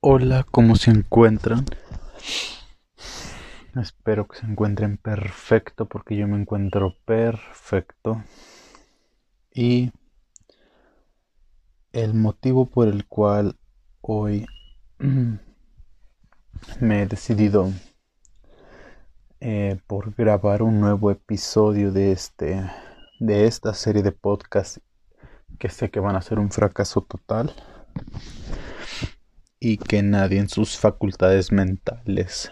[0.00, 1.64] Hola, ¿cómo se encuentran?
[3.74, 8.22] Espero que se encuentren perfecto porque yo me encuentro perfecto.
[9.52, 9.90] Y
[11.92, 13.56] el motivo por el cual
[14.02, 14.46] hoy
[16.80, 17.72] me he decidido
[19.40, 22.70] eh, por grabar un nuevo episodio de este
[23.18, 24.76] de esta serie de podcast
[25.58, 27.54] que sé que van a ser un fracaso total
[29.60, 32.50] y que nadie en sus facultades mentales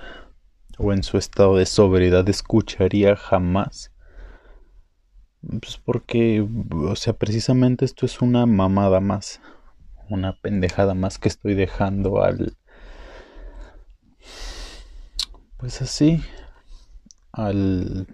[0.78, 3.92] o en su estado de sobriedad escucharía jamás.
[5.40, 9.40] Pues porque, o sea, precisamente esto es una mamada más,
[10.08, 12.56] una pendejada más que estoy dejando al...
[15.58, 16.22] Pues así,
[17.32, 18.06] al...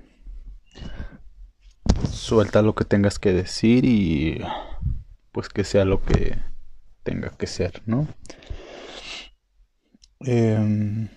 [2.11, 4.43] Suelta lo que tengas que decir y
[5.33, 6.39] pues que sea lo que
[7.03, 8.07] tenga que ser, ¿no?
[10.25, 11.09] Eh,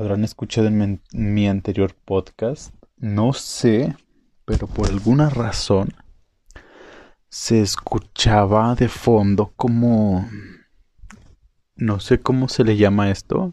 [0.00, 3.94] Habrán escuchado en mi, anterior podcast, no sé,
[4.46, 5.92] pero por alguna razón
[7.28, 10.26] se escuchaba de fondo como...
[11.74, 13.52] No sé cómo se le llama esto.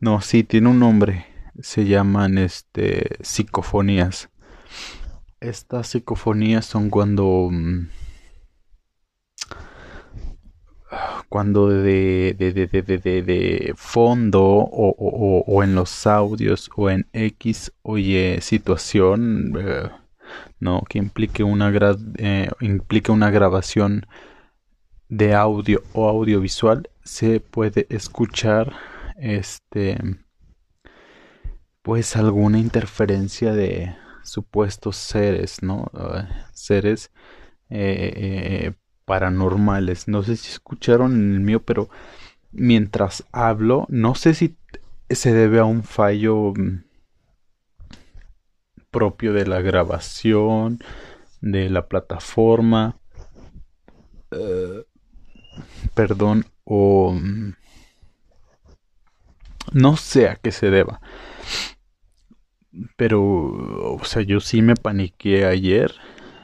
[0.00, 1.26] No, sí, tiene un nombre.
[1.60, 4.30] Se llaman este psicofonías.
[5.38, 7.88] Estas psicofonías son cuando mm,
[11.28, 17.72] cuando de, de, de, de fondo o, o, o, en los audios o en X
[17.82, 19.90] o Y situación, eh,
[20.60, 21.72] no, que implique una,
[22.18, 24.06] eh, implique una grabación
[25.08, 28.72] de audio o audiovisual, se puede escuchar
[29.16, 29.98] este
[31.82, 35.90] pues alguna interferencia de supuestos seres, ¿no?
[36.54, 37.10] seres
[37.68, 38.72] eh,
[39.04, 40.08] paranormales.
[40.08, 41.88] No sé si escucharon el mío, pero
[42.52, 44.56] mientras hablo, no sé si
[45.10, 46.84] se debe a un fallo mm,
[48.90, 50.78] propio de la grabación,
[51.40, 52.96] de la plataforma,
[54.30, 54.84] eh,
[55.94, 57.54] perdón, o mm,
[59.72, 61.00] no sé a qué se deba.
[62.96, 65.94] Pero, o sea, yo sí me paniqué ayer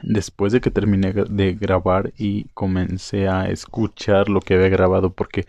[0.03, 5.45] después de que terminé de grabar y comencé a escuchar lo que había grabado porque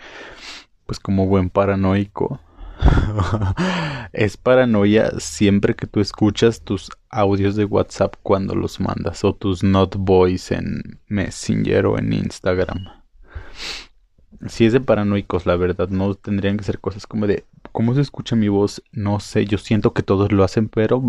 [0.86, 2.40] pues como buen paranoico
[4.12, 9.62] es paranoia siempre que tú escuchas tus audios de WhatsApp cuando los mandas o tus
[9.62, 12.86] not voice en Messenger o en Instagram.
[14.48, 18.02] Si es de paranoicos, la verdad, no tendrían que ser cosas como de ¿Cómo se
[18.02, 18.82] escucha mi voz?
[18.92, 21.02] No sé, yo siento que todos lo hacen, pero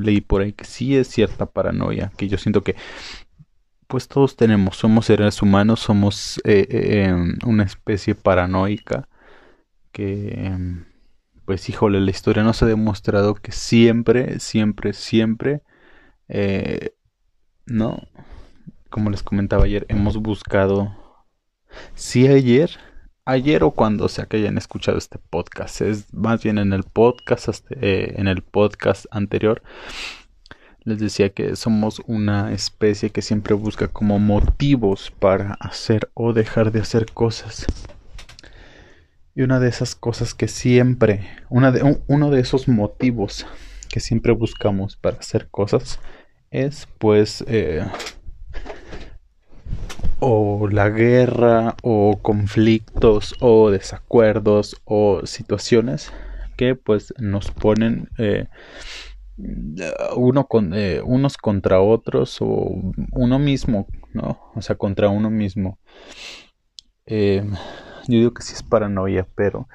[0.00, 2.76] leí por ahí que sí es cierta paranoia, que yo siento que
[3.86, 9.08] pues todos tenemos, somos seres humanos, somos eh, eh, em, una especie paranoica
[9.92, 10.84] que em,
[11.44, 15.62] pues híjole, la historia nos ha demostrado que siempre, siempre, siempre,
[16.28, 16.94] eh,
[17.66, 18.02] no,
[18.90, 20.96] como les comentaba ayer, hemos buscado,
[21.94, 22.70] sí ayer,
[23.24, 25.80] ayer o cuando sea que hayan escuchado este podcast.
[25.80, 29.62] Es más bien en el podcast, eh, en el podcast anterior.
[30.82, 36.72] Les decía que somos una especie que siempre busca como motivos para hacer o dejar
[36.72, 37.66] de hacer cosas.
[39.34, 43.46] Y una de esas cosas que siempre, una de, uno de esos motivos
[43.88, 45.98] que siempre buscamos para hacer cosas
[46.50, 47.84] es pues eh,
[50.26, 56.10] o la guerra o conflictos o desacuerdos o situaciones
[56.56, 58.46] que pues nos ponen eh,
[60.16, 62.80] uno eh, unos contra otros o
[63.12, 65.78] uno mismo no o sea contra uno mismo.
[67.04, 67.44] Eh,
[68.08, 69.68] yo digo que sí es paranoia pero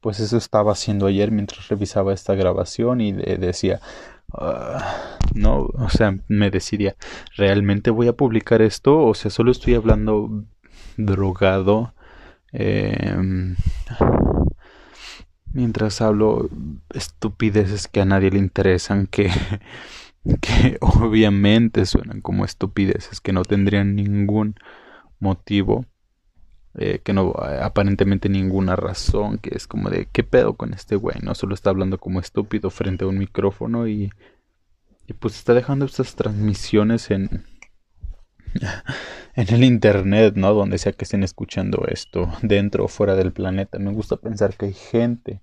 [0.00, 3.80] pues eso estaba haciendo ayer mientras revisaba esta grabación y decía
[4.36, 6.96] Ah, no, o sea, me decidía,
[7.36, 8.98] ¿realmente voy a publicar esto?
[9.04, 10.44] O sea, solo estoy hablando
[10.96, 11.94] drogado.
[12.52, 13.56] Em,
[15.52, 16.50] mientras hablo
[16.92, 19.30] estupideces que a nadie le interesan, que,
[20.40, 24.56] que obviamente suenan como estupideces, que no tendrían ningún
[25.20, 25.86] motivo.
[26.76, 31.18] Eh, que no aparentemente ninguna razón, que es como de qué pedo con este güey,
[31.22, 34.10] no solo está hablando como estúpido frente a un micrófono y,
[35.06, 37.44] y pues está dejando estas transmisiones en
[39.34, 40.52] en el internet, ¿no?
[40.54, 43.78] Donde sea que estén escuchando esto, dentro o fuera del planeta.
[43.78, 45.42] Me gusta pensar que hay gente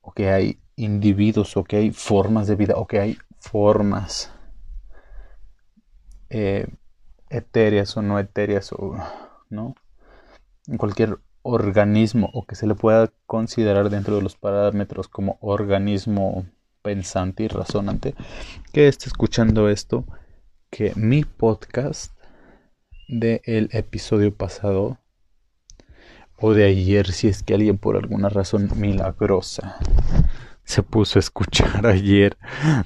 [0.00, 4.32] o que hay individuos o que hay formas de vida o que hay formas
[6.30, 6.66] eh,
[7.28, 8.96] etéreas o no etéreas o
[9.48, 9.74] no
[10.76, 16.46] cualquier organismo o que se le pueda considerar dentro de los parámetros como organismo
[16.82, 18.14] pensante y razonante
[18.72, 20.04] que esté escuchando esto
[20.70, 22.12] que mi podcast
[23.08, 24.98] del el episodio pasado
[26.36, 29.78] o de ayer si es que alguien por alguna razón milagrosa
[30.64, 32.36] se puso a escuchar ayer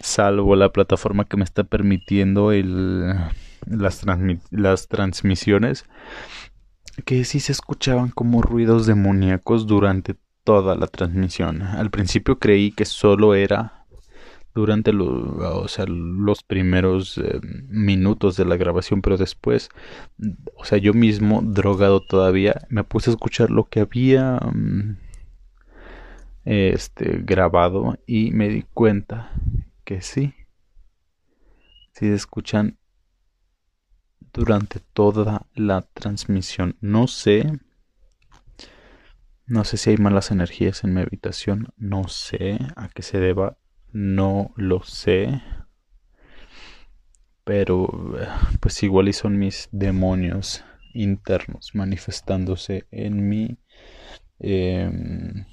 [0.01, 3.15] salvo la plataforma que me está permitiendo el,
[3.67, 5.85] las transmisiones
[7.05, 11.63] que sí se escuchaban como ruidos demoníacos durante toda la transmisión.
[11.63, 13.85] Al principio creí que solo era
[14.55, 19.69] durante o sea, los primeros eh, minutos de la grabación, pero después,
[20.55, 24.97] o sea, yo mismo, drogado todavía, me puse a escuchar lo que había mm,
[26.45, 29.33] este, grabado y me di cuenta
[29.85, 30.35] que sí,
[31.93, 32.79] sí se escuchan
[34.35, 36.77] durante toda la transmisión.
[36.81, 37.61] No sé.
[39.47, 41.69] No sé si hay malas energías en mi habitación.
[41.77, 43.57] No sé a qué se deba.
[43.93, 45.41] No lo sé.
[47.45, 47.89] Pero
[48.61, 50.65] pues igual y son mis demonios
[50.95, 53.59] internos manifestándose en mí.
[54.41, 55.45] Em,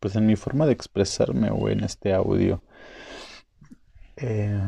[0.00, 2.62] pues en mi forma de expresarme o en este audio.
[4.16, 4.58] Eh,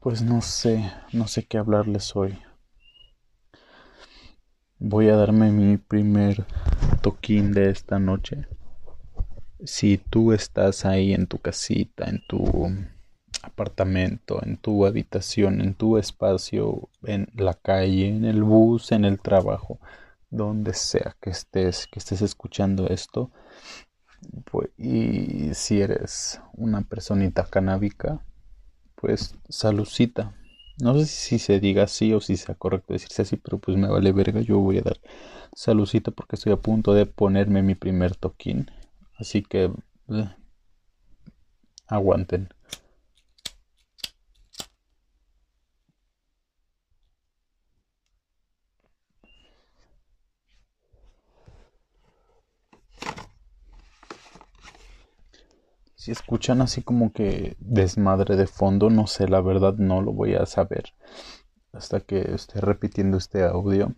[0.00, 2.38] Pues no sé, no sé qué hablarles hoy.
[4.78, 6.46] Voy a darme mi primer
[7.02, 8.46] toquín de esta noche.
[9.64, 12.68] Si tú estás ahí en tu casita, en tu
[13.42, 19.20] apartamento, en tu habitación, en tu espacio, en la calle, en el bus, en el
[19.20, 19.80] trabajo,
[20.30, 23.32] donde sea que estés, que estés escuchando esto,
[24.44, 28.24] pues, y si eres una personita canábica,
[29.00, 30.34] pues salucita.
[30.80, 33.88] No sé si se diga así o si sea correcto decirse así, pero pues me
[33.88, 34.40] vale verga.
[34.40, 34.98] Yo voy a dar
[35.54, 38.70] salucita porque estoy a punto de ponerme mi primer toquín.
[39.16, 39.72] Así que
[40.08, 40.28] eh,
[41.86, 42.48] aguanten.
[55.98, 60.36] Si escuchan así como que desmadre de fondo, no sé, la verdad no lo voy
[60.36, 60.94] a saber
[61.72, 63.96] hasta que esté repitiendo este audio.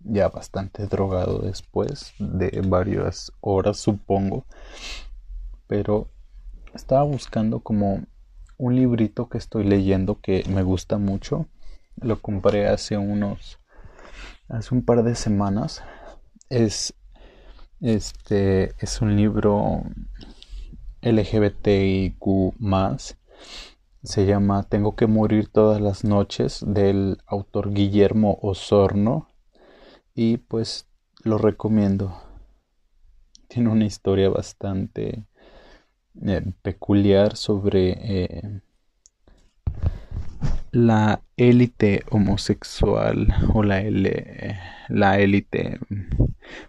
[0.00, 4.46] Ya bastante drogado después de varias horas, supongo.
[5.68, 6.08] Pero
[6.74, 8.02] estaba buscando como
[8.56, 11.46] un librito que estoy leyendo que me gusta mucho.
[11.94, 13.60] Lo compré hace unos
[14.48, 15.84] hace un par de semanas.
[16.48, 16.94] Es
[17.80, 19.84] este es un libro
[21.02, 22.54] LGBTIQ
[24.02, 29.28] se llama Tengo que morir todas las noches del autor Guillermo Osorno
[30.14, 30.88] y pues
[31.24, 32.16] lo recomiendo.
[33.48, 35.24] Tiene una historia bastante
[36.22, 38.60] eh, peculiar sobre eh,
[40.70, 43.82] la élite homosexual o la
[44.88, 45.78] la élite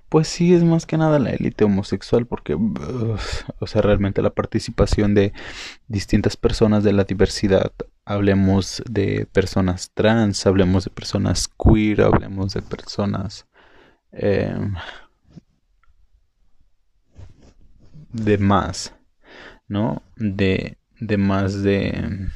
[0.09, 5.13] pues sí es más que nada la élite homosexual porque o sea realmente la participación
[5.15, 5.33] de
[5.87, 7.71] distintas personas de la diversidad
[8.05, 13.47] hablemos de personas trans hablemos de personas queer hablemos de personas
[14.11, 14.75] em,
[18.11, 18.95] de más
[19.67, 22.29] no de de más de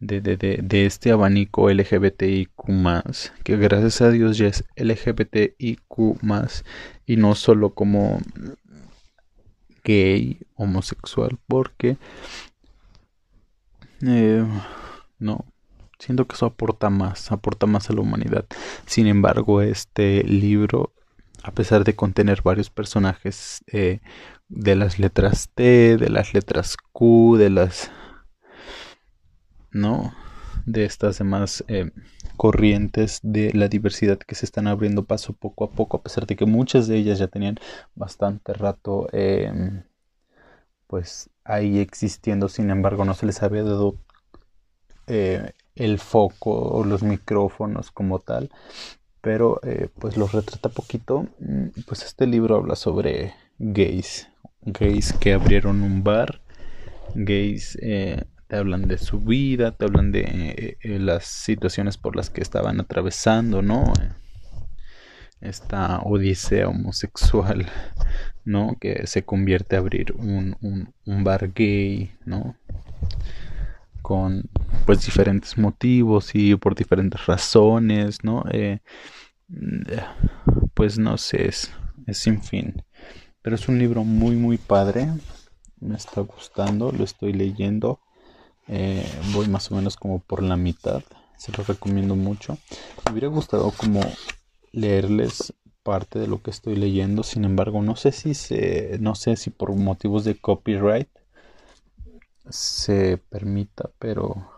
[0.00, 2.50] de, de, de, este abanico LGBTIQ
[3.44, 5.78] que gracias a Dios ya es LGBTIQ
[7.06, 8.18] y no solo como
[9.84, 11.96] gay, homosexual, porque
[14.02, 14.44] eh,
[15.18, 15.44] no,
[15.98, 18.46] siento que eso aporta más, aporta más a la humanidad.
[18.86, 20.92] Sin embargo, este libro,
[21.42, 24.00] a pesar de contener varios personajes eh,
[24.48, 27.90] de las letras T, de las letras Q, de las
[29.72, 30.14] ¿no?
[30.66, 31.90] De estas demás eh,
[32.36, 36.36] corrientes de la diversidad que se están abriendo paso poco a poco, a pesar de
[36.36, 37.56] que muchas de ellas ya tenían
[37.94, 39.82] bastante rato, em,
[40.86, 43.96] pues ahí existiendo, sin embargo, no se les había dado
[45.06, 48.50] eh, el foco o los micrófonos como tal,
[49.20, 51.26] pero eh, pues los retrata poquito.
[51.40, 54.28] Mm, pues este libro habla sobre gays,
[54.62, 56.40] gays que abrieron un bar,
[57.14, 57.76] gays
[58.50, 62.40] te hablan de su vida, te hablan de eh, eh, las situaciones por las que
[62.40, 63.92] estaban atravesando, ¿no?
[65.40, 67.66] Esta odisea homosexual,
[68.44, 68.76] ¿no?
[68.80, 70.56] Que se convierte a abrir un,
[71.06, 72.56] un, bar gay, ¿no?
[74.02, 74.50] Con
[74.84, 78.44] pues diferentes motivos y por diferentes razones, ¿no?
[78.50, 78.80] Eh,
[80.74, 81.72] pues no sé, es,
[82.08, 82.82] es sin fin.
[83.42, 85.06] Pero es un libro muy, muy padre.
[85.78, 88.00] Me está gustando, lo estoy leyendo.
[88.72, 91.02] Eh, voy más o menos como por la mitad.
[91.36, 92.56] Se lo recomiendo mucho.
[93.04, 94.00] Me hubiera gustado como
[94.70, 97.24] leerles parte de lo que estoy leyendo.
[97.24, 101.08] Sin embargo, no sé si se, no sé si por motivos de copyright
[102.48, 104.48] se permita, pero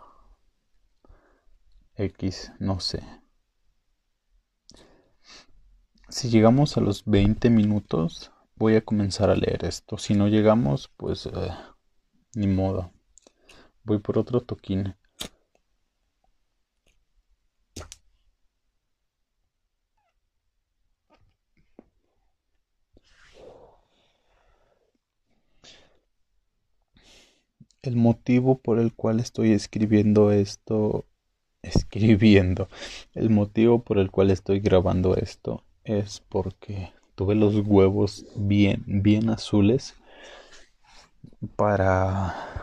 [1.95, 3.03] X, no sé.
[6.09, 9.97] Si llegamos a los 20 minutos, voy a comenzar a leer esto.
[9.97, 11.49] Si no llegamos, pues eh,
[12.35, 12.91] ni modo.
[13.85, 14.95] Voy por otro toquín.
[27.81, 31.05] El motivo por el cual estoy escribiendo esto,
[31.61, 32.69] escribiendo,
[33.13, 39.29] el motivo por el cual estoy grabando esto es porque tuve los huevos bien, bien
[39.29, 39.95] azules
[41.57, 42.62] para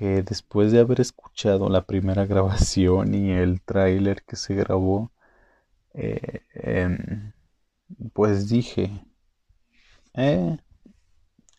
[0.00, 5.12] que después de haber escuchado la primera grabación y el tráiler que se grabó,
[5.92, 7.32] eh, em,
[8.14, 9.04] pues dije,
[10.14, 10.56] eh,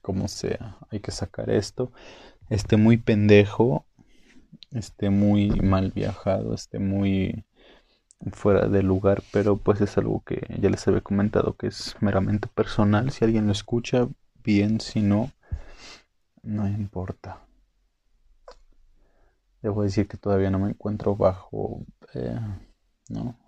[0.02, 1.92] como sea, hay que sacar esto,
[2.50, 3.86] esté muy pendejo,
[4.72, 7.46] esté muy mal viajado, esté muy
[8.32, 12.48] fuera de lugar, pero pues es algo que ya les había comentado que es meramente
[12.48, 13.12] personal.
[13.12, 14.08] Si alguien lo escucha,
[14.44, 15.32] bien, si no,
[16.42, 17.46] no importa.
[19.62, 22.40] Debo decir que todavía no me encuentro bajo eh,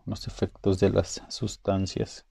[0.06, 2.26] los efectos de las sustancias.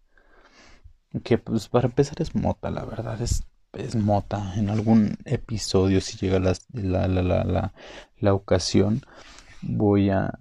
[1.24, 4.54] Que pues para empezar es mota, la verdad, es, es mota.
[4.56, 7.74] En algún episodio, si llega la, la, la, la,
[8.18, 9.02] la ocasión,
[9.60, 10.32] voy a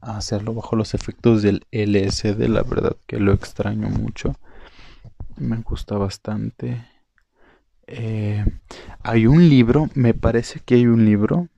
[0.00, 4.34] hacerlo bajo los efectos del LSD, la verdad que lo extraño mucho.
[5.36, 6.84] Me gusta bastante.
[7.86, 8.44] Eh,
[9.02, 11.48] hay un libro, me parece que hay un libro.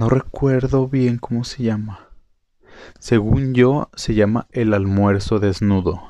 [0.00, 2.08] No recuerdo bien cómo se llama.
[2.98, 6.00] Según yo, se llama El almuerzo desnudo.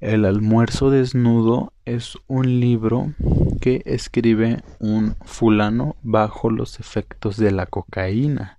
[0.00, 3.14] El almuerzo desnudo es un libro
[3.60, 8.58] que escribe un fulano bajo los efectos de la cocaína.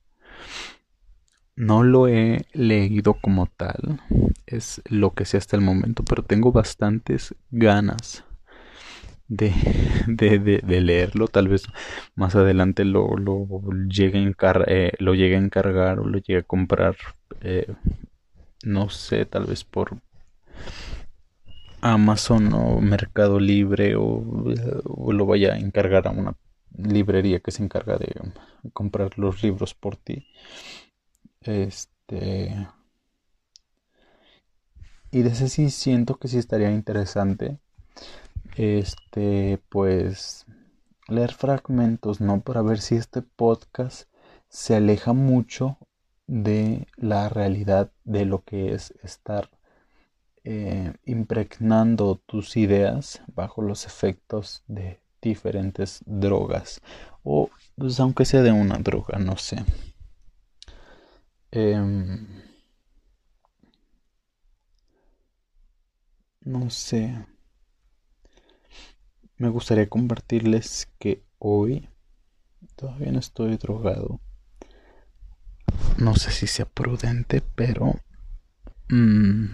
[1.57, 3.99] No lo he leído como tal,
[4.47, 8.23] es lo que sé hasta el momento, pero tengo bastantes ganas
[10.07, 11.27] de, de, leerlo.
[11.27, 11.63] Tal vez
[12.15, 13.47] más adelante lo, lo,
[13.87, 16.95] llegue, a eh, lo llegue a encargar o lo llegue a comprar,
[17.41, 17.73] eh,
[18.63, 19.97] no sé, tal vez por
[21.81, 24.23] Amazon o Mercado Libre o,
[24.85, 26.35] o lo vaya a encargar a una
[26.77, 28.13] librería que se encarga de
[28.73, 30.27] comprar los libros por ti.
[31.41, 32.67] Este.
[35.11, 37.59] Y de ese sí siento que sí estaría interesante.
[38.55, 40.45] Este, pues.
[41.07, 42.41] Leer fragmentos, ¿no?
[42.41, 44.09] Para ver si este podcast
[44.49, 45.77] se aleja mucho
[46.25, 49.51] de la realidad de lo que es estar
[50.43, 56.81] eh, impregnando tus ideas bajo los efectos de diferentes drogas
[57.23, 59.63] o pues aunque sea de una droga no sé
[61.55, 62.27] Em,
[66.45, 67.25] no sé.
[69.37, 71.89] Me gustaría compartirles que hoy
[72.75, 74.19] todavía no estoy drogado.
[75.97, 77.95] No sé si sea prudente, pero
[78.89, 79.45] mm,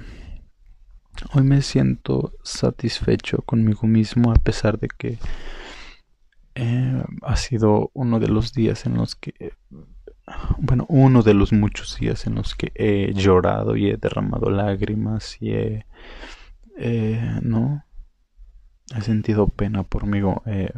[1.34, 5.18] hoy me siento satisfecho conmigo mismo a pesar de que
[6.56, 9.54] eh, ha sido uno de los días en los que
[10.58, 15.38] bueno, uno de los muchos días en los que he llorado y he derramado lágrimas
[15.42, 15.86] y he,
[16.78, 17.84] eh, no,
[18.96, 20.72] he sentido pena por mí, eh,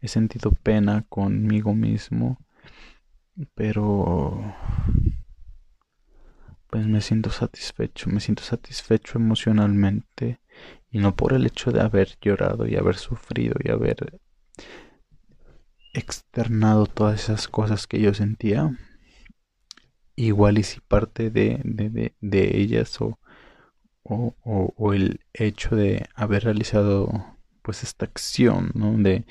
[0.00, 2.38] he sentido pena conmigo mismo,
[3.54, 4.54] pero
[6.68, 10.40] pues me siento satisfecho, me siento satisfecho emocionalmente
[10.90, 14.20] y no por el hecho de haber llorado y haber sufrido y haber
[15.92, 18.76] externado todas esas cosas que yo sentía,
[20.14, 23.18] igual y si parte de, de, de, ellas o,
[24.08, 28.96] o, el hecho de haber realizado pues esta acción ¿no?
[28.96, 29.26] de,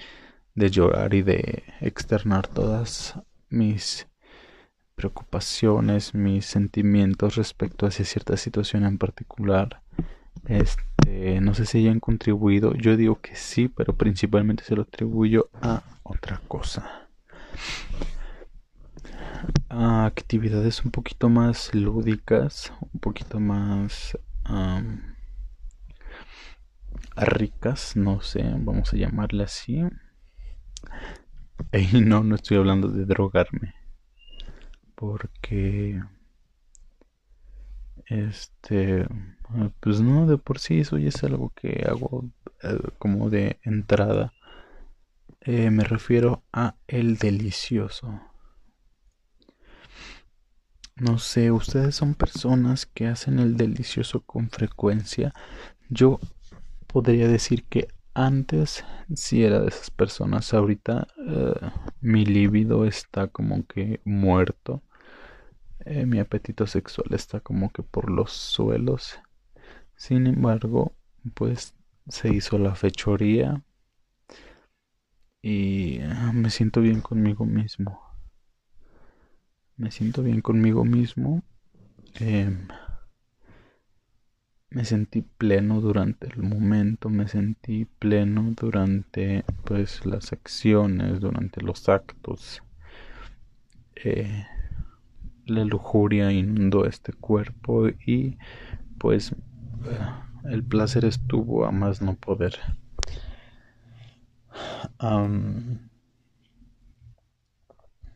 [0.56, 3.16] de llorar y de externar todas
[3.50, 4.08] mis
[4.96, 9.82] preocupaciones, mis sentimientos respecto a cierta situación en particular.
[10.48, 15.50] Este, no sé si hayan contribuido, yo digo que sí, pero principalmente se lo atribuyo
[15.62, 17.08] a otra cosa.
[19.70, 24.18] actividades un poquito más lúdicas, un poquito más
[27.16, 29.84] ricas, no sé, vamos a llamarle así.
[31.74, 33.74] Y no, no estoy hablando de drogarme.
[34.96, 36.02] Porque...
[38.06, 39.06] Este...
[39.80, 42.30] Pues no, de por sí eso ya es algo que hago
[42.64, 44.34] eh, como de entrada.
[45.42, 48.20] Eh, me refiero a el delicioso.
[51.00, 55.34] No sé, ustedes son personas que hacen el delicioso con frecuencia.
[55.90, 56.20] Yo
[56.88, 58.86] podría decir que antes
[59.16, 60.54] sí era de esas personas.
[60.54, 61.54] Ahorita eh,
[62.02, 64.82] mi libido está como que muerto.
[65.86, 69.20] Eh, mi apetito sexual está como que por los suelos.
[69.96, 70.94] Sin embargo,
[71.36, 71.76] pues
[72.10, 73.64] se hizo la fechoría
[75.42, 78.07] y ah, me siento bien conmigo mismo.
[79.78, 81.44] Me siento bien conmigo mismo.
[82.20, 82.68] Em,
[84.72, 91.88] me sentí pleno durante el momento, me sentí pleno durante pues las acciones, durante los
[91.90, 92.64] actos.
[93.96, 94.46] Eh,
[95.46, 98.38] la lujuria inundó este cuerpo y
[98.98, 99.36] pues
[100.46, 102.56] el placer estuvo a más no poder.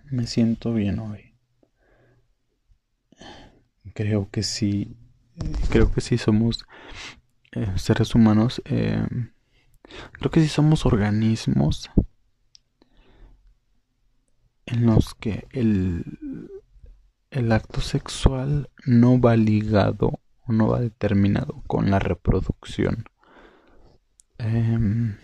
[0.10, 1.31] me siento bien hoy.
[3.94, 4.96] Creo que sí
[5.70, 6.66] creo que sí somos
[7.52, 8.62] eh, seres humanos.
[8.66, 9.06] Eh,
[10.14, 11.90] creo que sí somos organismos
[14.66, 16.50] en los que el,
[17.30, 23.06] el acto sexual no va ligado o no va determinado con la reproducción.
[24.38, 25.16] Eh,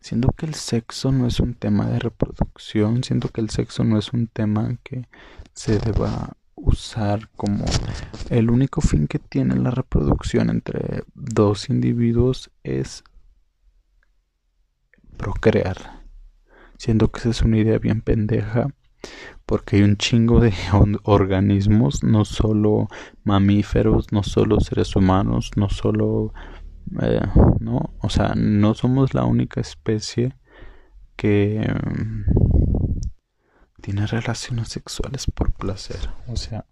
[0.00, 3.98] siento que el sexo no es un tema de reproducción, siento que el sexo no
[3.98, 5.08] es un tema que
[5.54, 7.64] se deba usar como
[8.28, 13.02] el único fin que tiene la reproducción entre dos individuos es
[15.16, 15.76] procrear.
[16.78, 18.68] Siendo que esa es una idea bien pendeja
[19.46, 20.52] porque hay un chingo de
[21.04, 22.88] organismos, no solo
[23.24, 26.32] mamíferos, no solo seres humanos, no solo...
[27.02, 27.20] Eh,
[27.60, 30.34] no, o sea, no somos la única especie
[31.14, 31.60] que
[33.80, 36.10] tiene relaciones sexuales por placer.
[36.28, 36.64] O sea,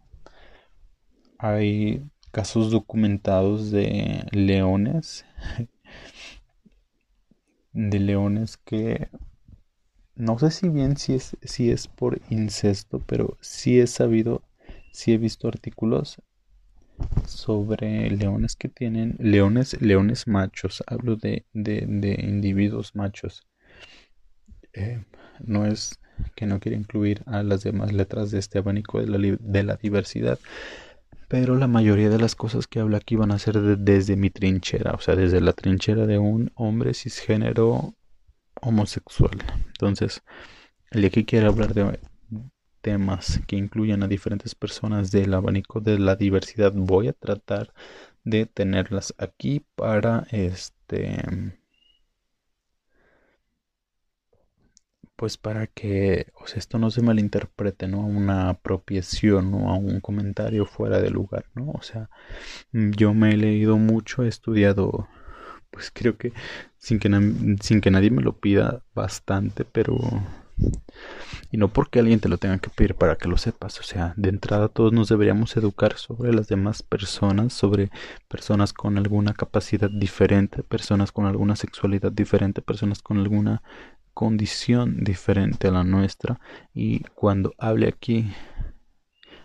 [1.38, 5.24] hay casos documentados de leones,
[7.72, 9.08] de leones que
[10.18, 14.42] no sé si bien si es, si es por incesto, pero sí he sabido,
[14.92, 16.20] sí he visto artículos
[17.24, 23.46] sobre leones que tienen, leones, leones machos, hablo de, de, individuos machos.
[24.72, 25.04] Eh,
[25.38, 26.00] no es
[26.34, 29.76] que no quiere incluir a las demás letras de este abanico de la, de la
[29.76, 30.38] diversidad.
[31.28, 34.92] Pero la mayoría de las cosas que habla aquí van a ser desde mi trinchera,
[34.92, 37.94] o sea, desde la trinchera de un hombre cisgénero
[38.62, 39.38] homosexual.
[39.66, 40.22] Entonces,
[40.90, 41.98] el de aquí quiere hablar de
[42.80, 47.72] temas que incluyan a diferentes personas del abanico de la diversidad, voy a tratar
[48.24, 51.57] de tenerlas aquí para este
[55.18, 58.02] pues para que o sea, esto no se malinterprete, ¿no?
[58.02, 61.72] A una apropiación o a un comentario fuera de lugar, ¿no?
[61.72, 62.08] O sea,
[62.72, 65.08] mm, yo me he leído mucho, he estudiado,
[65.72, 66.32] pues creo que
[66.78, 67.10] sin que,
[67.60, 69.98] sin que nadie me lo pida bastante, pero...
[71.50, 74.14] Y no porque alguien te lo tenga que pedir para que lo sepas, o sea,
[74.16, 77.90] de entrada todos nos deberíamos educar sobre las demás personas, sobre
[78.28, 83.62] personas con alguna capacidad diferente, personas con alguna sexualidad diferente, personas con alguna
[84.18, 86.40] condición diferente a la nuestra.
[86.74, 88.32] Y cuando hable aquí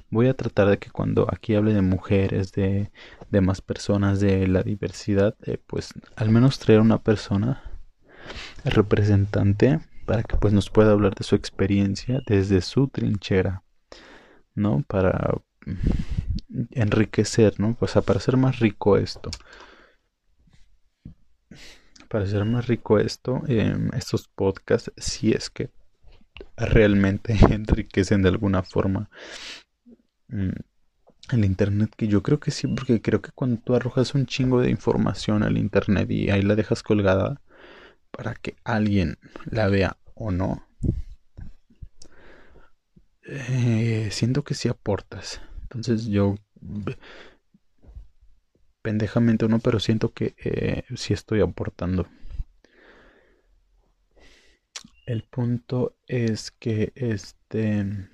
[0.09, 2.91] voy a tratar de que cuando aquí hable de mujeres de,
[3.29, 7.61] de más personas de la diversidad eh, pues al menos traer una persona
[8.65, 13.63] representante para que pues nos pueda hablar de su experiencia desde su trinchera
[14.55, 15.41] no para
[16.71, 19.29] enriquecer no pues para hacer más rico esto
[22.13, 25.71] para hacer más rico esto, em, estos podcasts, si es que
[26.55, 29.09] realmente enriquecen de alguna forma
[30.27, 30.51] mm,
[31.31, 34.61] el internet, que yo creo que sí, porque creo que cuando tú arrojas un chingo
[34.61, 37.41] de información al internet y ahí la dejas colgada
[38.11, 40.67] para que alguien la vea o no,
[43.25, 45.41] eh, siento que sí aportas.
[45.63, 46.35] Entonces yo
[48.83, 52.07] pendejamente o no, pero siento que eh, sí estoy aportando.
[55.05, 58.07] el punto es que este,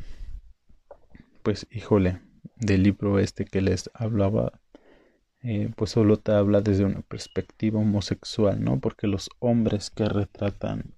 [1.44, 2.22] pues híjole,
[2.56, 4.60] del libro este que les hablaba,
[5.42, 8.80] eh, pues solo te habla desde una perspectiva homosexual, ¿no?
[8.80, 10.94] Porque los hombres que retratan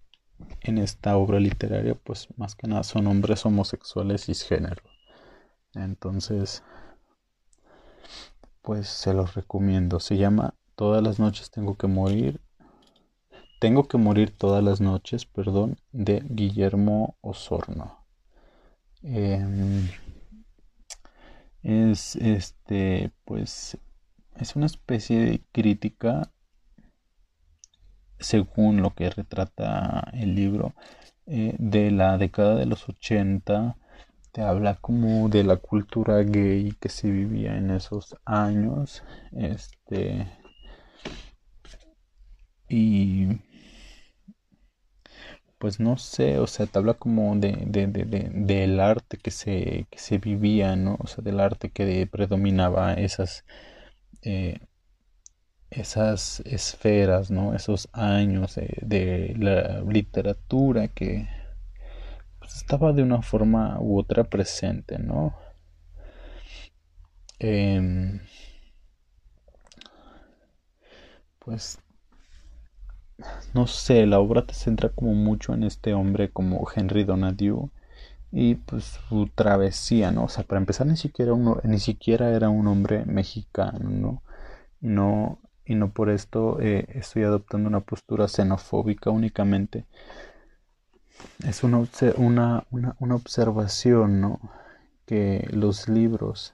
[0.61, 4.83] en esta obra literaria, pues más que nada son hombres homosexuales cisgénero.
[5.75, 6.63] Entonces,
[8.61, 9.99] pues se los recomiendo.
[9.99, 12.41] Se llama Todas las noches tengo que morir.
[13.59, 18.03] Tengo que morir todas las noches, perdón, de Guillermo Osorno.
[19.03, 19.87] Em,
[21.61, 23.77] es este, pues,
[24.37, 26.31] es una especie de crítica,
[28.19, 30.73] según lo que retrata el libro,
[31.27, 33.77] eh, de la década de los 80
[34.31, 40.27] te habla como de la cultura gay que se vivía en esos años este
[42.69, 43.27] y
[45.57, 49.85] pues no sé, o sea, te habla como de, de, de, del arte que se,
[49.91, 50.97] que se vivía, ¿no?
[50.99, 53.45] O sea, del arte que predominaba esas,
[54.23, 54.59] eh,
[55.69, 57.53] esas esferas, ¿no?
[57.55, 61.27] Esos años de la literatura que
[62.55, 65.35] estaba de una forma u otra presente, ¿no?
[67.39, 68.19] Em,
[71.39, 71.79] pues
[73.53, 77.69] no sé, la obra te centra como mucho en este hombre como Henry Donadieu
[78.31, 80.25] y pues su travesía, ¿no?
[80.25, 84.23] O sea, para empezar ni siquiera uno, ni siquiera era un hombre mexicano, ¿no?
[84.81, 89.85] No, y no por esto eh, estoy adoptando una postura xenofóbica únicamente.
[91.45, 94.39] Es una, una, una, observación, ¿no?
[95.05, 96.53] Que los libros,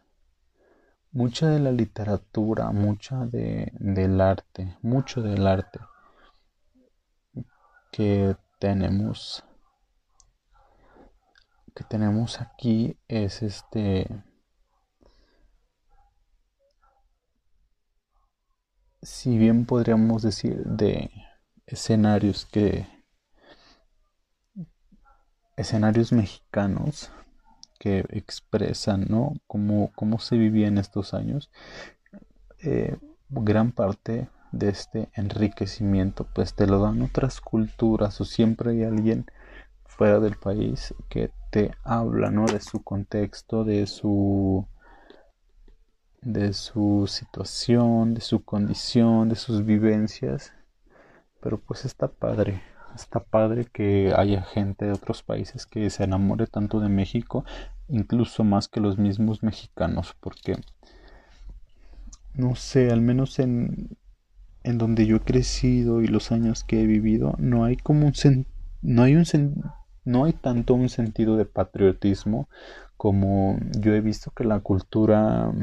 [1.11, 5.79] mucha de la literatura, mucha de, del arte, mucho del arte,
[7.91, 9.43] que tenemos
[11.77, 14.07] que tenemos aquí es este
[19.03, 21.11] si bien podríamos decir de
[21.67, 22.96] escenarios que
[25.57, 27.11] escenarios mexicanos
[27.79, 29.33] que expresan ¿no?
[29.47, 31.51] cómo, cómo se vivía en estos años
[32.63, 32.97] eh,
[33.29, 39.25] gran parte de este enriquecimiento, pues te lo dan otras culturas o siempre hay alguien
[39.85, 42.45] fuera del país que te habla, ¿no?
[42.45, 44.65] De su contexto, de su
[46.21, 50.53] de su situación, de su condición, de sus vivencias.
[51.41, 52.61] Pero pues está padre,
[52.97, 57.45] está padre que haya gente de otros países que se enamore tanto de México,
[57.87, 60.55] incluso más que los mismos mexicanos, porque
[62.33, 63.97] no sé, al menos en
[64.67, 68.45] en donde yo he crecido y los años que he vivido, no hay como un
[68.81, 69.23] no hay un
[70.03, 72.49] no hay tanto un sentido de patriotismo
[72.97, 75.53] como yo he visto que la cultura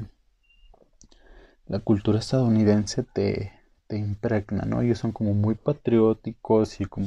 [1.67, 3.53] la cultura estadounidense te,
[3.95, 4.81] te impregna, ¿no?
[4.83, 7.07] Ellos son como muy patrióticos y como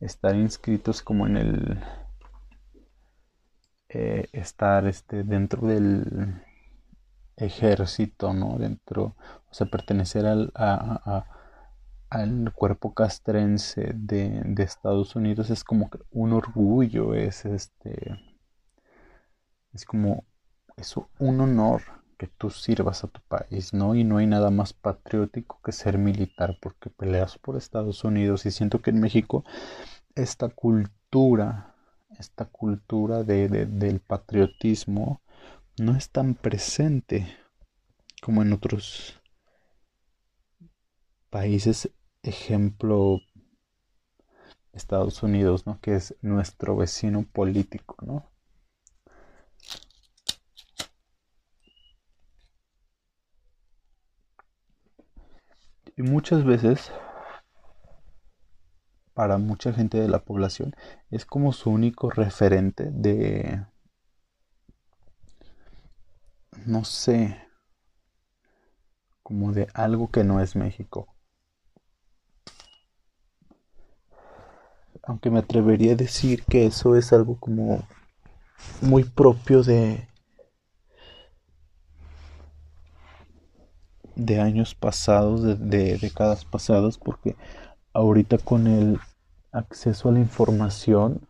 [0.00, 1.78] estar inscritos como en el
[3.88, 6.42] eh, estar este dentro del
[7.36, 8.58] ejército, ¿no?
[8.58, 9.14] Dentro,
[9.48, 10.52] o sea, pertenecer al,
[12.10, 18.18] al cuerpo castrense de, de, Estados Unidos es como un orgullo, es este,
[19.72, 20.24] es como,
[20.76, 21.82] es un honor
[22.16, 23.94] que tú sirvas a tu país, ¿no?
[23.94, 28.50] Y no hay nada más patriótico que ser militar porque peleas por Estados Unidos y
[28.50, 29.44] siento que en México
[30.14, 31.74] esta cultura,
[32.18, 35.20] esta cultura de, del patriotismo,
[35.78, 37.36] no es tan presente
[38.22, 39.20] como en otros
[41.30, 41.90] países,
[42.22, 43.20] ejemplo
[44.72, 45.80] Estados Unidos, ¿no?
[45.80, 48.30] Que es nuestro vecino político, ¿no?
[55.96, 56.92] Y muchas veces,
[59.14, 60.74] para mucha gente de la población,
[61.10, 63.64] es como su único referente de,
[66.66, 67.38] no sé,
[69.22, 71.08] como de algo que no es México.
[75.02, 77.88] Aunque me atrevería a decir que eso es algo como
[78.82, 80.08] muy propio de
[84.16, 87.36] de años pasados, de, de décadas pasadas, porque
[87.92, 88.98] ahorita con el
[89.52, 91.20] acceso a la información,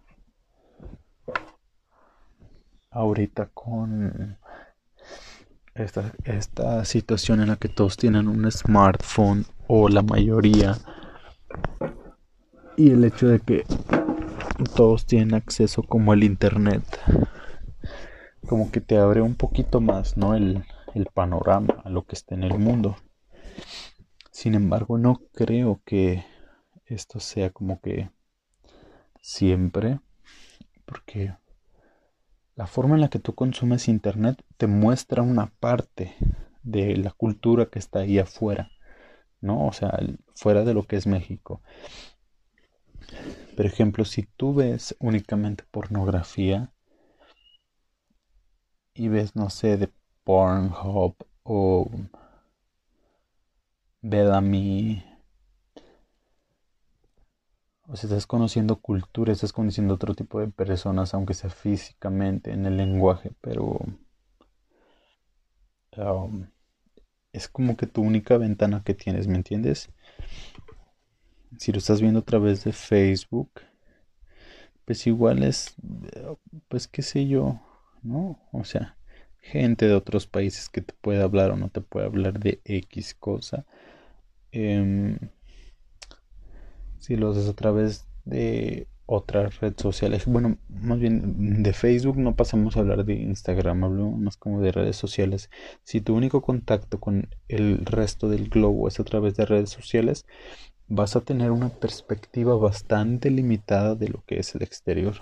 [2.91, 4.39] ahorita con
[5.75, 10.79] esta, esta situación en la que todos tienen un smartphone o la mayoría
[12.77, 13.65] y el hecho de que
[14.75, 16.83] todos tienen acceso como el internet
[18.47, 20.65] como que te abre un poquito más no el,
[20.97, 22.97] el panorama a lo que está en el mundo
[24.31, 26.25] sin embargo no creo que
[26.87, 28.11] esto sea como que
[29.21, 30.01] siempre
[30.87, 31.35] porque
[32.55, 36.17] la forma en la que tú consumes internet te muestra una parte
[36.63, 38.71] de la cultura que está ahí afuera,
[39.41, 39.67] ¿no?
[39.67, 39.99] O sea,
[40.35, 41.61] fuera de lo que es México.
[43.57, 46.73] Por ejemplo, si tú ves únicamente pornografía
[48.95, 49.91] y ves, no sé, de
[50.27, 51.89] Pornhub o
[54.03, 55.03] Bellamy
[57.89, 62.67] o sea, estás conociendo cultura, estás conociendo otro tipo de personas, aunque sea físicamente, en
[62.67, 63.79] el lenguaje, pero
[65.97, 66.47] um,
[67.33, 69.91] es como que tu única ventana que tienes, ¿me entiendes?
[71.59, 73.51] Si lo estás viendo a través de Facebook,
[74.85, 75.77] pues igual es,
[76.69, 77.61] pues qué sé yo,
[78.03, 78.41] ¿no?
[78.53, 78.97] O sea,
[79.51, 83.15] gente de otros países que te puede hablar o no te puede hablar de X
[83.15, 83.65] cosa.
[84.53, 85.19] Eh,
[86.99, 92.35] si lo haces a través de otras redes sociales, bueno, más bien de Facebook no
[92.35, 95.51] pasamos a hablar de Instagram, hablo más como de redes sociales.
[95.85, 100.27] Si tu único contacto con el resto del globo es a través de redes sociales,
[100.89, 105.15] vas a tener una perspectiva bastante limitada de lo que es el exterior.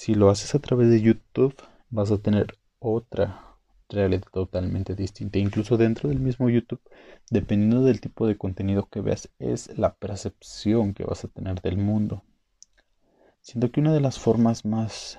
[0.00, 1.54] Si lo haces a través de YouTube,
[1.90, 3.58] vas a tener otra
[3.90, 5.38] realidad totalmente distinta.
[5.38, 6.80] Incluso dentro del mismo YouTube,
[7.28, 11.76] dependiendo del tipo de contenido que veas, es la percepción que vas a tener del
[11.76, 12.24] mundo.
[13.42, 15.18] Siento que una de las formas más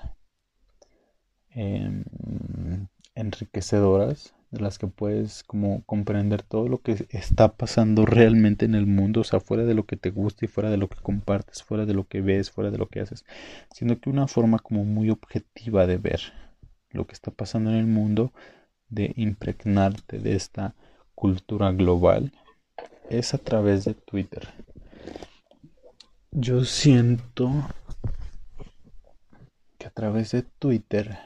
[1.50, 2.04] em,
[3.14, 8.86] enriquecedoras de las que puedes como comprender todo lo que está pasando realmente en el
[8.86, 11.62] mundo, o sea, fuera de lo que te gusta y fuera de lo que compartes,
[11.62, 13.24] fuera de lo que ves, fuera de lo que haces,
[13.72, 16.20] siendo que una forma como muy objetiva de ver
[16.90, 18.32] lo que está pasando en el mundo
[18.90, 20.74] de impregnarte de esta
[21.14, 22.32] cultura global
[23.08, 24.48] es a través de Twitter.
[26.30, 27.50] Yo siento
[29.78, 31.18] que a través de Twitter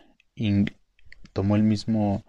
[1.33, 2.25] tomo el mismo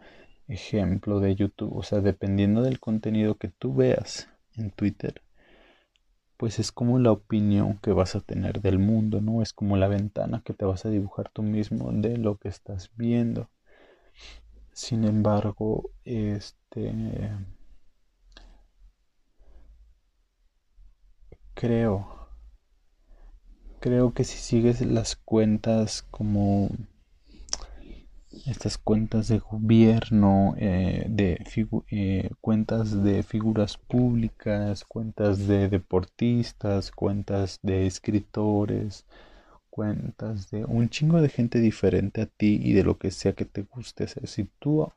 [0.47, 5.21] ejemplo de YouTube, o sea, dependiendo del contenido que tú veas en Twitter,
[6.37, 9.41] pues es como la opinión que vas a tener del mundo, ¿no?
[9.41, 12.91] Es como la ventana que te vas a dibujar tú mismo de lo que estás
[12.95, 13.49] viendo.
[14.73, 17.31] Sin embargo, este
[21.55, 22.29] creo
[23.79, 26.69] creo que si sigues las cuentas como
[28.45, 31.43] estas cuentas de gobierno, eh, de
[31.89, 39.05] eh, cuentas de figuras públicas, cuentas de deportistas, cuentas de escritores,
[39.69, 43.45] cuentas de un chingo de gente diferente a ti y de lo que sea que
[43.45, 44.27] te guste hacer.
[44.27, 44.91] Si tú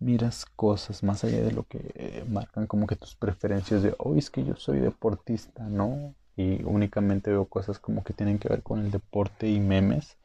[0.00, 4.18] miras cosas más allá de lo que eh, marcan como que tus preferencias de hoy
[4.18, 6.14] es que yo soy deportista, ¿no?
[6.36, 10.16] Y únicamente veo cosas como que tienen que ver con el deporte y memes.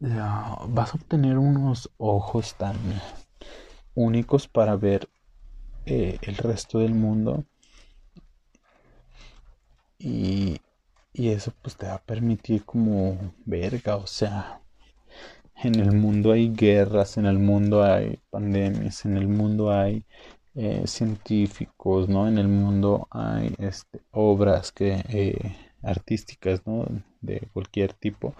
[0.00, 2.76] Vas a obtener unos ojos tan
[3.94, 5.08] únicos para ver
[5.86, 7.44] eh, el resto del mundo
[9.98, 10.60] y
[11.16, 14.60] y eso pues te va a permitir como verga, o sea,
[15.56, 20.04] en el mundo hay guerras, en el mundo hay pandemias, en el mundo hay
[20.54, 22.28] eh, científicos, ¿no?
[22.28, 26.86] En el mundo hay este, obras que, eh, artísticas, ¿no?
[27.22, 28.34] De cualquier tipo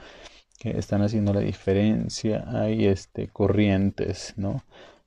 [0.71, 4.63] están haciendo la diferencia, hay este, corrientes, ¿no?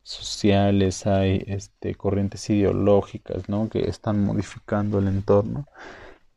[0.10, 3.70] sociales, hay este, corrientes ideológicas, ¿no?
[3.70, 5.68] Que están modificando el entorno,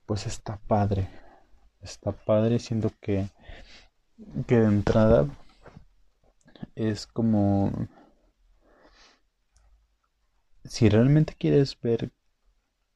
[0.05, 1.09] pues está padre,
[1.81, 3.29] está padre, siendo que,
[4.47, 5.27] que de entrada
[6.75, 7.73] es como
[10.65, 12.13] si realmente quieres ver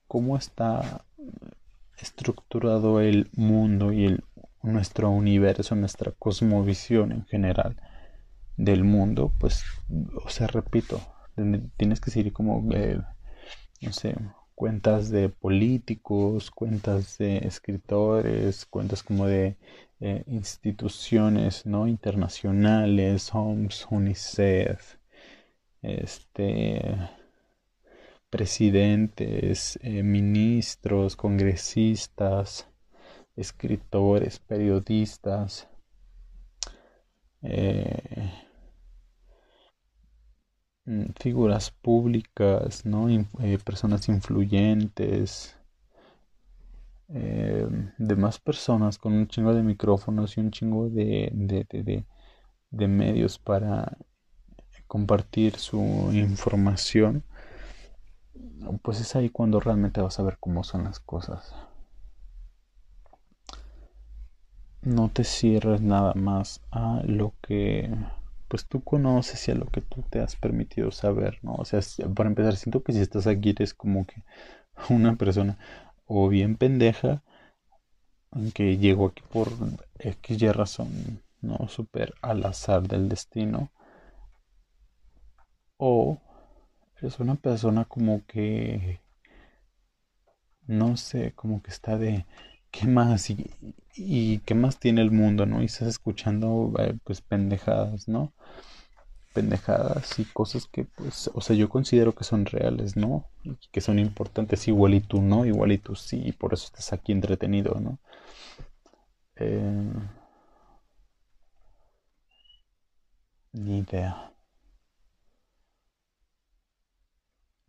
[0.06, 1.06] cómo está
[1.98, 4.24] estructurado el mundo y el,
[4.66, 7.76] nuestro universo, nuestra cosmovisión en general
[8.56, 9.64] del mundo, pues,
[10.24, 11.00] o sea, repito,
[11.76, 13.00] tienes que seguir como, eh,
[13.82, 14.14] no sé,
[14.54, 19.58] cuentas de políticos, cuentas de escritores, cuentas como de
[20.00, 24.96] eh, instituciones no internacionales, OMS, UNICEF,
[25.82, 26.96] este
[28.30, 32.68] presidentes, eh, ministros, congresistas,
[33.36, 35.68] escritores, periodistas,
[37.42, 38.30] eh,
[40.86, 43.08] Mm, figuras públicas, ¿no?
[43.10, 45.54] Eh, personas influyentes,
[47.08, 47.66] eh,
[47.98, 51.30] de más personas con un chingo de micrófonos y un chingo de,
[52.70, 53.96] de medios para
[54.86, 55.80] compartir su
[56.12, 57.24] información,
[58.82, 61.54] pues es ahí cuando realmente vas a ver cómo son las cosas.
[64.86, 67.90] No te cierres nada más a lo que
[68.48, 71.54] pues tú conoces y a lo que tú te has permitido saber, ¿no?
[71.56, 71.80] O sea,
[72.14, 74.22] para empezar, siento que si estás aquí eres como que
[74.88, 75.58] una persona
[76.06, 77.22] o bien pendeja,
[78.54, 79.48] que llegó aquí por
[79.98, 81.66] X razón, ¿no?
[81.66, 83.72] Súper al azar del destino.
[85.78, 86.20] O
[86.98, 89.00] eres una persona como que,
[90.68, 92.26] no sé, como que está de,
[92.78, 93.30] ¿qué más?
[93.30, 95.62] Y, qué más tiene el mundo, ¿no?
[95.62, 98.32] Y estás escuchando, eh, pues, pendejadas, ¿no?
[99.36, 103.26] pendejadas y cosas que, pues, o sea, yo considero que son reales, ¿no?
[103.44, 106.66] Y que son importantes, igual y tú no, igual y tú sí, y por eso
[106.66, 107.98] estás aquí entretenido, ¿no?
[109.36, 109.92] Eh,
[113.52, 114.35] ni idea.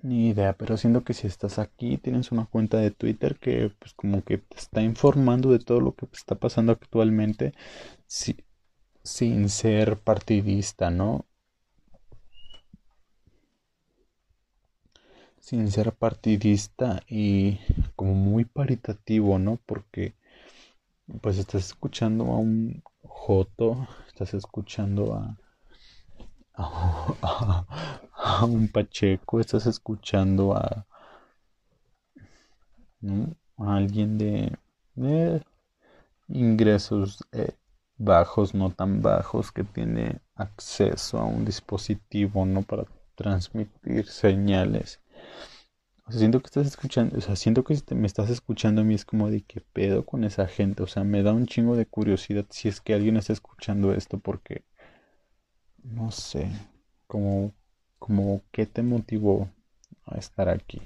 [0.08, 3.94] Ni idea, pero siento que si estás aquí, tienes una cuenta de Twitter que pues
[3.94, 7.54] como que te está informando de todo lo que está pasando actualmente
[9.04, 11.26] sin ser partidista, ¿no?
[15.40, 17.60] Sin ser partidista y
[17.98, 19.60] como muy paritativo, ¿no?
[19.66, 20.16] Porque
[21.22, 25.38] pues estás escuchando a un Joto, estás escuchando a,
[28.44, 30.86] un Pacheco, estás escuchando a,
[33.58, 34.58] alguien de,
[36.28, 37.56] ingresos eh,
[37.98, 42.64] bajos, no tan bajos, que tiene acceso a un dispositivo, ¿no?
[42.64, 42.86] Para
[43.16, 45.00] transmitir señales
[46.08, 48.96] o sea, siento que estás escuchando, o sea, siento que me estás escuchando a mí
[48.96, 50.82] es como de qué pedo con esa gente.
[50.84, 54.18] O sea, me da un chingo de curiosidad si es que alguien está escuchando esto
[54.18, 54.64] porque,
[55.84, 56.50] no sé,
[57.08, 57.54] como,
[58.08, 59.50] como, ¿qué te motivó
[60.06, 60.82] a estar aquí?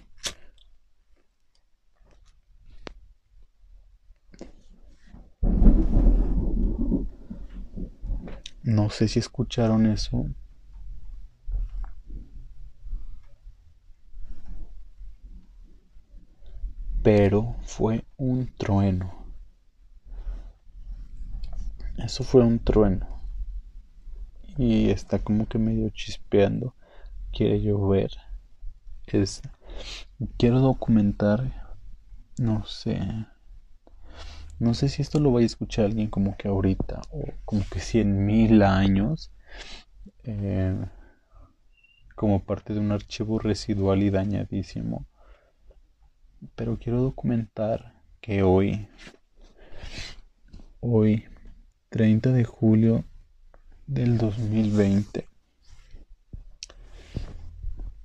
[8.63, 10.25] No sé si escucharon eso,
[17.03, 19.13] pero fue un trueno.
[21.97, 23.07] Eso fue un trueno.
[24.57, 26.73] Y está como que medio chispeando.
[27.31, 28.11] Quiere llover.
[29.07, 29.41] Es.
[30.37, 31.77] Quiero documentar.
[32.37, 32.99] No sé.
[34.59, 37.01] No sé si esto lo vaya a escuchar alguien como que ahorita.
[37.11, 39.31] O como que cien mil años.
[40.23, 40.85] Eh,
[42.15, 45.07] como parte de un archivo residual y dañadísimo
[46.55, 48.87] pero quiero documentar que hoy,
[50.79, 51.25] hoy,
[51.89, 53.03] 30 de julio
[53.87, 55.27] del 2020,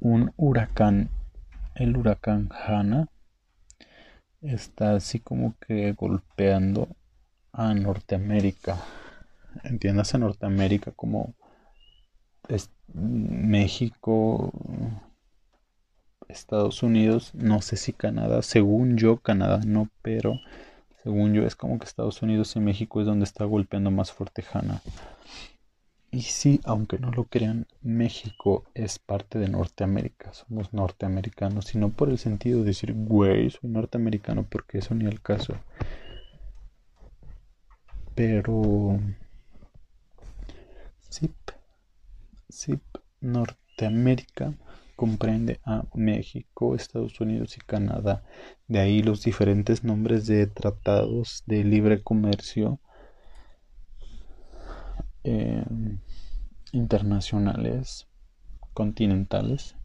[0.06, 1.10] un huracán,
[1.74, 3.08] el huracán Hanna,
[4.40, 6.88] está así como que golpeando
[7.52, 8.76] a Norteamérica.
[9.64, 11.34] Entiendas a Norteamérica como
[12.94, 14.52] México,
[16.28, 20.38] Estados Unidos, no sé si Canadá, según yo Canadá no, pero
[21.02, 24.44] según yo es como que Estados Unidos y México es donde está golpeando más fuerte
[24.52, 24.80] Hanna.
[26.16, 31.90] Y sí, aunque no lo crean, México es parte de Norteamérica, somos norteamericanos, y no
[31.90, 35.56] por el sentido de decir, güey, soy norteamericano, porque eso ni al caso.
[38.14, 38.98] Pero...
[41.10, 41.30] Sí,
[42.48, 42.80] sí,
[43.20, 44.54] Norteamérica
[44.96, 48.24] comprende a México, Estados Unidos y Canadá.
[48.68, 52.80] De ahí los diferentes nombres de tratados de libre comercio
[55.28, 55.64] eh,
[56.72, 58.06] internacionales
[58.74, 59.76] continentales.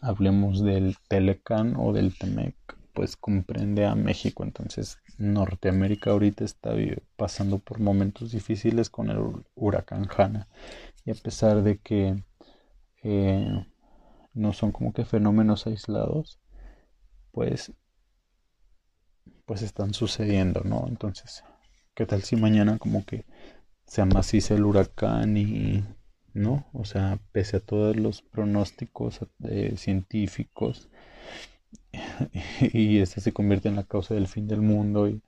[0.00, 2.56] Hablemos del Telecan o del Temec,
[2.92, 4.42] pues comprende a México.
[4.44, 6.72] Entonces, Norteamérica ahorita está
[7.16, 9.18] pasando por momentos difíciles con el
[9.54, 10.48] huracán Hanna.
[11.04, 12.22] Y a pesar de que
[13.02, 13.66] eh,
[14.34, 16.38] no son como que fenómenos aislados,
[17.32, 17.72] pues,
[19.44, 20.86] pues están sucediendo, ¿no?
[20.88, 21.44] Entonces,
[21.94, 23.24] ¿qué tal si mañana como que
[23.86, 25.84] se amaciza el huracán y,
[26.34, 26.66] ¿no?
[26.72, 30.88] O sea, pese a todos los pronósticos eh, científicos,
[32.60, 35.22] y este se convierte en la causa del fin del mundo y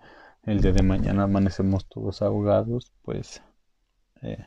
[0.45, 3.43] el día de mañana amanecemos todos ahogados, pues
[4.23, 4.47] eh,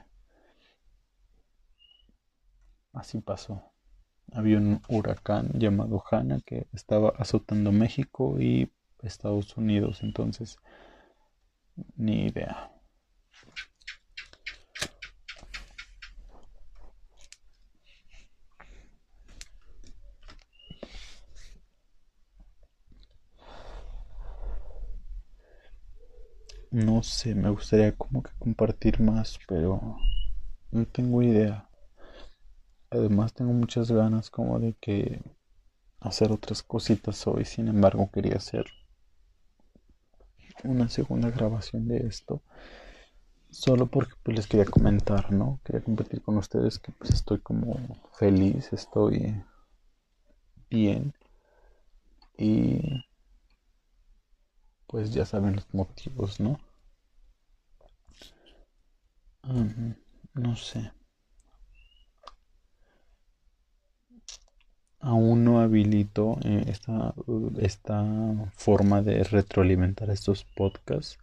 [2.93, 3.63] así pasó
[4.33, 10.57] había un huracán llamado Hanna que estaba azotando México y Estados Unidos, entonces
[11.95, 12.71] ni idea.
[26.71, 29.97] No sé, me gustaría como que compartir más, pero
[30.71, 31.69] no tengo idea.
[32.89, 35.21] Además tengo muchas ganas como de que
[35.99, 38.65] hacer otras cositas hoy, sin embargo quería hacer
[40.63, 42.41] una segunda grabación de esto
[43.49, 45.59] solo porque pues les quería comentar, ¿no?
[45.63, 47.75] Quería compartir con ustedes que pues estoy como
[48.13, 49.43] feliz, estoy
[50.69, 51.13] bien
[52.37, 53.03] y
[54.87, 56.59] pues ya saben los motivos, ¿no?
[60.33, 60.91] no sé.
[64.99, 67.13] Aún no habilito eh, esta,
[67.59, 71.17] esta forma de retroalimentar estos podcasts.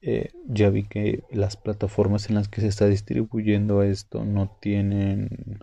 [0.00, 5.60] Eh, ya vi que las plataformas en las que se está distribuyendo esto no tienen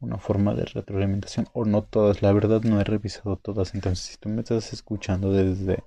[0.00, 2.22] una forma de retroalimentación o no todas.
[2.22, 3.74] La verdad no he revisado todas.
[3.74, 5.84] Entonces si tú me estás escuchando desde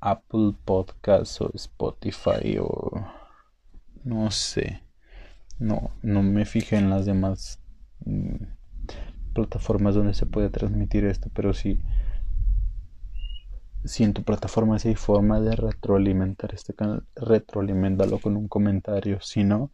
[0.00, 3.04] Apple Podcasts o Spotify o
[4.04, 4.82] no sé.
[5.58, 7.60] No, no me fijé en las demás
[8.04, 8.44] mm,
[9.34, 11.80] plataformas donde se puede transmitir esto, pero si,
[13.84, 19.20] si en tu plataforma si hay forma de retroalimentar este canal, retroalimentalo con un comentario.
[19.20, 19.70] Si no,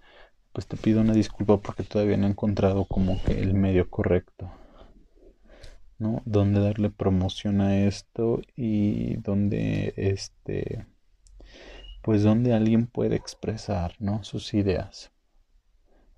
[0.52, 4.50] pues te pido una disculpa porque todavía no he encontrado como que el medio correcto.
[5.99, 6.22] ¿No?
[6.24, 10.86] Donde darle promoción a esto y donde este
[12.03, 14.22] pues donde alguien puede expresar, ¿no?
[14.22, 15.11] sus ideas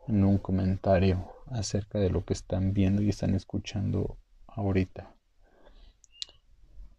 [0.07, 5.15] en un comentario acerca de lo que están viendo y están escuchando ahorita.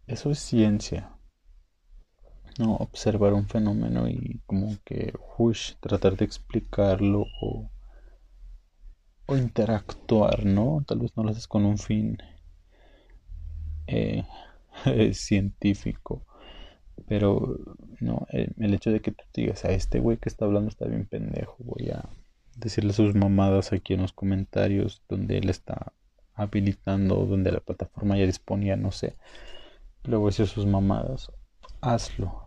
[0.06, 1.16] Eso es ciencia.
[2.58, 7.70] No observar un fenómeno y como que hush, tratar de explicarlo o,
[9.26, 10.82] o interactuar, ¿no?
[10.84, 12.18] Tal vez no lo haces con un fin
[13.90, 14.24] eh,
[15.14, 16.22] científico.
[17.08, 17.58] Pero
[18.00, 20.86] no, el, el, hecho de que tú digas a este güey que está hablando está
[20.86, 22.08] bien pendejo, voy a
[22.56, 25.92] decirle sus mamadas aquí en los comentarios donde él está
[26.34, 29.16] habilitando, donde la plataforma ya disponía, no sé.
[30.04, 31.30] Luego decir sus mamadas,
[31.80, 32.46] hazlo.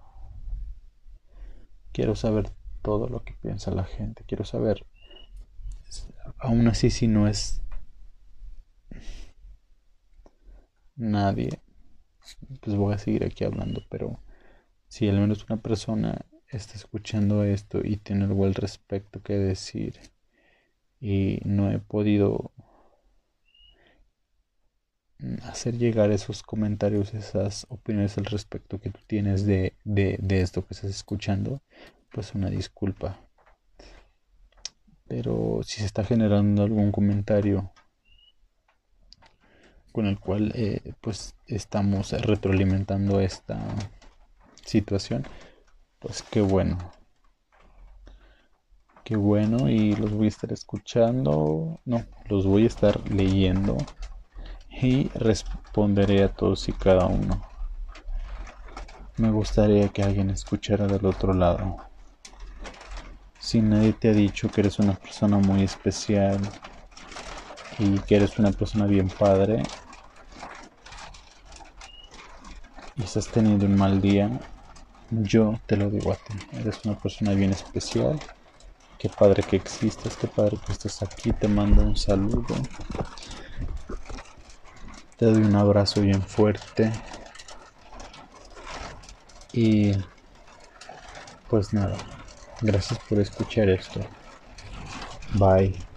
[1.91, 2.49] Quiero saber
[2.81, 4.85] todo lo que piensa la gente, quiero saber,
[6.39, 7.62] aún así si no es
[10.95, 11.61] nadie,
[12.61, 14.19] pues voy a seguir aquí hablando, pero
[14.87, 19.99] si al menos una persona está escuchando esto y tiene algo al respecto que decir
[20.99, 22.51] y no he podido
[25.43, 30.65] hacer llegar esos comentarios, esas opiniones al respecto que tú tienes de, de, de esto
[30.65, 31.61] que estás escuchando,
[32.11, 33.19] pues una disculpa.
[35.07, 37.71] Pero si se está generando algún comentario
[39.93, 43.59] con el cual eh, pues estamos retroalimentando esta
[44.65, 45.23] situación,
[45.99, 46.77] pues qué bueno.
[49.03, 51.79] Qué bueno y los voy a estar escuchando.
[51.85, 53.77] No, los voy a estar leyendo.
[54.69, 57.41] Y responderé a todos y cada uno.
[59.17, 61.77] Me gustaría que alguien escuchara del otro lado.
[63.39, 66.39] Si nadie te ha dicho que eres una persona muy especial
[67.79, 69.63] y que eres una persona bien padre
[72.95, 74.29] y estás teniendo un mal día,
[75.09, 76.33] yo te lo digo a ti.
[76.53, 78.19] Eres una persona bien especial.
[78.99, 81.31] Qué padre que existes, qué padre que estés aquí.
[81.33, 82.55] Te mando un saludo.
[85.17, 86.91] Te doy un abrazo bien fuerte.
[89.51, 89.93] Y
[91.47, 91.97] pues nada,
[92.61, 93.99] gracias por escuchar esto.
[95.35, 95.92] Bye.